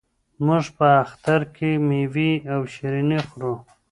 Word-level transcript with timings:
موږ 0.45 0.65
په 0.77 0.87
اختر 1.03 1.41
کې 1.55 1.69
مېوې 1.87 2.31
او 2.53 2.61
شیریني 2.73 3.19
خورو. 3.27 3.53